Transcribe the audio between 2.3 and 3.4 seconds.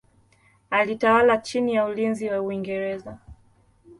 Uingereza.